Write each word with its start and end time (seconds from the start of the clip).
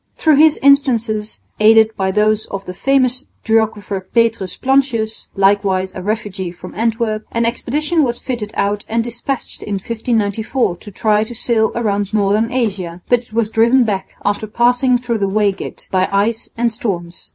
Through 0.15 0.37
his 0.37 0.57
instances, 0.63 1.41
aided 1.59 1.95
by 1.95 2.09
those 2.09 2.47
of 2.47 2.65
the 2.65 2.73
famous 2.73 3.27
geographer 3.43 4.01
Petrus 4.01 4.57
Plancius 4.57 5.27
(likewise 5.35 5.93
a 5.93 6.01
refugee 6.01 6.49
from 6.49 6.73
Antwerp), 6.73 7.23
an 7.31 7.45
expedition 7.45 8.01
was 8.03 8.17
fitted 8.17 8.51
out 8.57 8.83
and 8.89 9.03
despatched 9.03 9.61
in 9.61 9.75
1594 9.75 10.77
to 10.77 10.89
try 10.89 11.23
to 11.23 11.35
sail 11.35 11.69
round 11.73 12.15
northern 12.15 12.51
Asia, 12.51 13.03
but 13.09 13.19
it 13.19 13.31
was 13.33 13.51
driven 13.51 13.83
back 13.83 14.15
after 14.25 14.47
passing 14.47 14.97
through 14.97 15.19
the 15.19 15.29
Waigat 15.29 15.87
by 15.91 16.09
ice 16.11 16.49
and 16.57 16.73
storms. 16.73 17.29